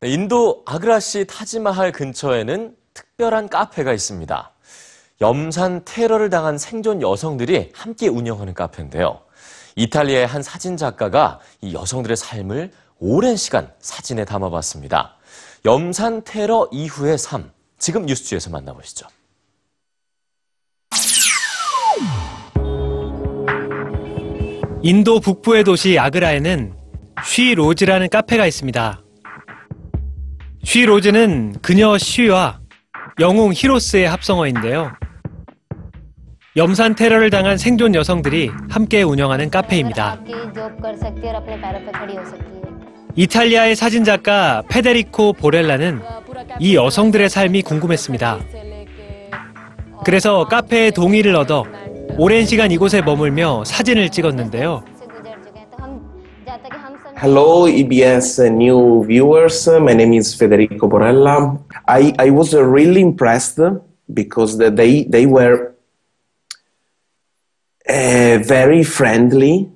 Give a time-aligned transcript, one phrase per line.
[0.00, 4.52] 네, 인도 아그라시 타지마할 근처에는 특별한 카페가 있습니다.
[5.22, 9.22] 염산 테러를 당한 생존 여성들이 함께 운영하는 카페인데요.
[9.74, 15.16] 이탈리아의 한 사진 작가가 이 여성들의 삶을 오랜 시간 사진에 담아봤습니다.
[15.64, 19.06] 염산 테러 이후의 삶, 지금 뉴스지에서 만나보시죠.
[24.82, 26.74] 인도 북부의 도시 아그라에는
[27.24, 29.05] 쉬 로즈라는 카페가 있습니다.
[30.66, 32.58] 쉬로즈는 그녀 쉬와
[33.20, 34.90] 영웅 히로스의 합성어인데요.
[36.56, 40.18] 염산 테러를 당한 생존 여성들이 함께 운영하는 카페입니다.
[43.14, 46.02] 이탈리아의 사진작가 페데리코 보렐라는
[46.58, 48.40] 이 여성들의 삶이 궁금했습니다.
[50.04, 51.64] 그래서 카페에 동의를 얻어
[52.18, 54.82] 오랜 시간 이곳에 머물며 사진을 찍었는데요.
[57.18, 59.66] Hello, EBS new viewers.
[59.66, 61.58] My name is Federico Borella.
[61.88, 63.58] I, I was really impressed
[64.12, 65.72] because they, they were
[67.88, 69.66] uh, very friendly.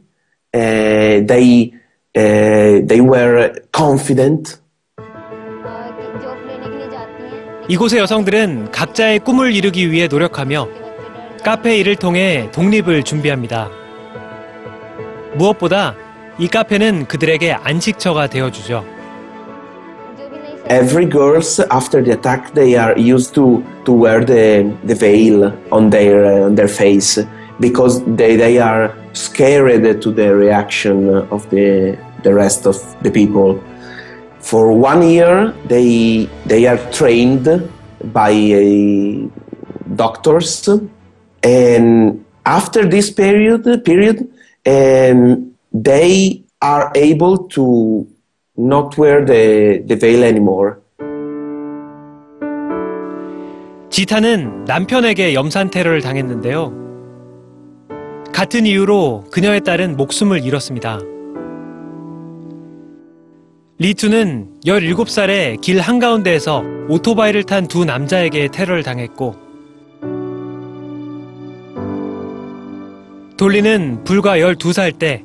[0.52, 1.72] Uh, they,
[2.14, 4.60] uh, they were confident.
[7.70, 10.68] 이곳의 여성들은 각자의 꿈을 이루기 위해 노력하며
[11.42, 13.70] 카페 일을 통해 독립을 준비합니다.
[15.36, 15.94] 무엇보다
[16.40, 18.28] 이 카페는 그들에게 안식처가
[20.70, 25.90] Every girls after the attack they are used to to wear the the veil on
[25.90, 27.20] their on their face
[27.60, 33.60] because they they are scared to the reaction of the the rest of the people.
[34.40, 37.44] For one year they they are trained
[38.14, 39.28] by a
[39.94, 40.70] doctors
[41.42, 44.24] and after this period period
[44.64, 48.06] um, they are able to
[48.56, 50.76] not wear the, the veil anymore.
[53.90, 56.78] 지타는 남편에게 염산 테러를 당했는데요.
[58.32, 61.00] 같은 이유로 그녀의 딸은 목숨을 잃었습니다.
[63.78, 69.34] 리투는 17살에 길 한가운데에서 오토바이를 탄 두 남자에게 테러를 당했고
[73.38, 75.22] 돌리는 불과 12살 때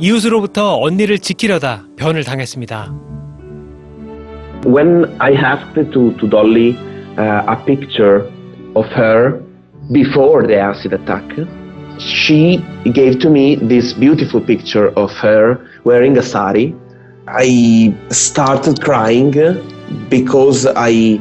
[0.00, 2.94] 이웃으로부터 언니를 지키려다 변을 당했습니다.
[4.66, 6.76] When I asked to, to Dolly
[7.16, 8.26] uh, a picture
[8.74, 9.40] of her
[9.92, 11.24] before the acid attack,
[11.98, 12.58] she
[12.92, 16.74] gave to me this beautiful picture of her wearing a sari.
[17.28, 19.32] I started crying
[20.10, 21.20] because I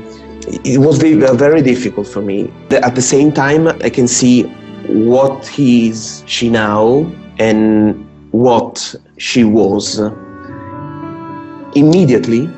[0.64, 2.52] it was ve- very difficult for me.
[2.72, 4.44] At the same time, I can see
[4.88, 7.06] what is she now
[7.40, 10.01] and what she was.
[11.75, 12.49] Immediately,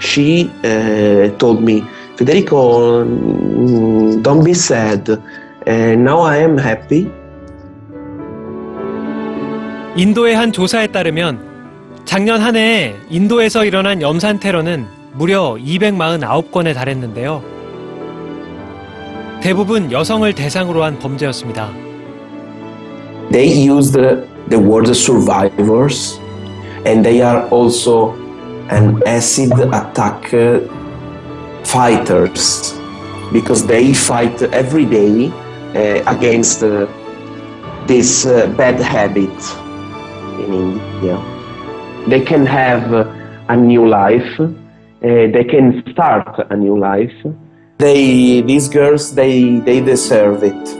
[0.00, 1.84] she uh, told me,
[2.16, 5.08] Federico, mm, don't be sad.
[5.08, 7.10] Uh, now I am happy.
[9.96, 11.38] 인도의 한 조사에 따르면
[12.04, 17.42] 작년 한 해 인도에서 일어난 염산 테러는 무려 249건에 달했는데요.
[19.42, 21.70] 대부분 여성을 대상으로 한 범죄였습니다.
[23.32, 23.98] They used
[24.50, 26.18] the, the word survivors,
[26.84, 28.14] and they are also
[28.68, 30.60] an acid attack uh,
[31.64, 32.74] fighters
[33.32, 36.86] because they fight every day uh, against uh,
[37.86, 39.30] this uh, bad habit
[40.40, 41.16] in India.
[42.08, 43.04] They can have uh,
[43.48, 44.40] a new life.
[44.40, 44.48] Uh,
[45.02, 47.14] they can start a new life.
[47.78, 50.79] They, these girls, they, they deserve it.